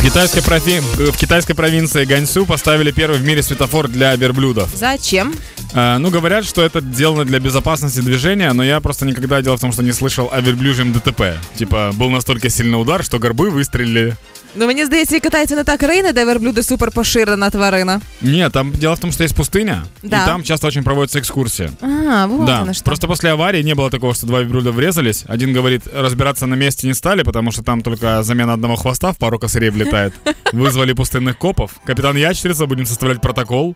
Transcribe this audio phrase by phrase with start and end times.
[0.00, 0.80] В китайской, профи...
[0.80, 4.70] в китайской провинции Ганьсу поставили первый в мире светофор для верблюдов.
[4.74, 5.34] Зачем?
[5.74, 9.60] А, ну, говорят, что это сделано для безопасности движения, но я просто никогда, дело в
[9.60, 11.38] том, что не слышал о верблюжьем ДТП.
[11.54, 14.16] Типа, был настолько сильный удар, что горбы выстрелили.
[14.57, 18.01] Ну мені здається, і катаються не та країна, де верблюди супер поширена тварина.
[18.21, 20.23] Нет, там дело в том, что есть пустыня, Да.
[20.23, 21.69] и там часто очень проводятся экскурсии.
[21.81, 22.85] А, вот да, оно что.
[22.85, 25.25] просто после аварии не было такого, что два верблюда врезались.
[25.27, 29.17] Один говорит, разбираться на месте не стали, потому что там только замена одного хвоста в
[29.17, 30.13] пару косарей влетает.
[30.53, 31.71] Вызвали пустынных копов.
[31.85, 33.75] Капитан Ящерица, будем составлять протокол.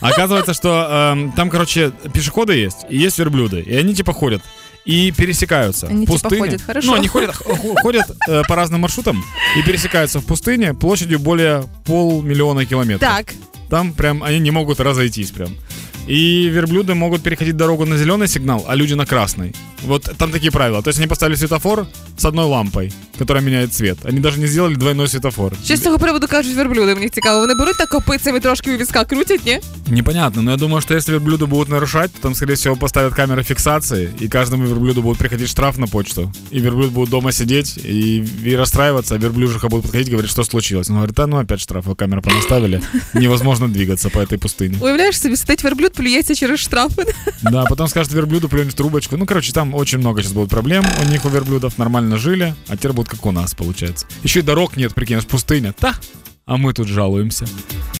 [0.00, 4.42] Оказывается, что эм, там, короче, пешеходы есть, и есть верблюды, и они типа ходят.
[4.86, 6.40] И пересекаются Они в типа пустыне.
[6.42, 6.86] ходят, хорошо.
[6.88, 7.44] Ну, они ходят, х-
[7.82, 9.24] ходят э, по разным маршрутам
[9.58, 13.00] и пересекаются в пустыне площадью более полмиллиона километров.
[13.10, 13.32] Так.
[13.70, 15.48] Там прям они не могут разойтись прям.
[16.06, 19.54] И верблюды могут переходить дорогу на зеленый сигнал, а люди на красный.
[19.82, 20.82] Вот там такие правила.
[20.82, 21.86] То есть они поставили светофор
[22.18, 23.98] с одной лампой, которая меняет цвет.
[24.04, 25.52] Они даже не сделали двойной светофор.
[25.64, 26.94] Що з цього приводу кажуть верблюди?
[26.94, 27.40] Мені цікаво.
[27.40, 29.60] Вони беруть так копицями трошки у візка крутять, ні?
[29.88, 33.42] Непонятно, но я думаю, что если верблюды будут нарушать, то там, скорее всего, поставят камеры
[33.42, 36.32] фиксации, и каждому верблюду будет приходить штраф на почту.
[36.50, 40.42] И верблюд будет дома сидеть и, и расстраиваться, а верблюжиха будет подходить и говорить, что
[40.44, 40.88] случилось.
[40.88, 44.78] Он говорит, да, ну опять штраф, вы камеры понаставили, невозможно двигаться по этой пустыне.
[44.80, 47.02] Уявляєш собі, сидить верблюд, плюється через штрафи.
[47.42, 49.16] Да, потом скажет верблюду, плюнь в трубочку.
[49.16, 51.78] Ну, короче, там очень много сейчас будет проблем у них, у верблюдов.
[51.78, 54.06] Нормально жили, а теперь будут как у нас, получается.
[54.22, 55.74] Еще и дорог нет, прикинь, аж пустыня.
[55.80, 55.94] Да,
[56.46, 57.46] а мы тут жалуемся.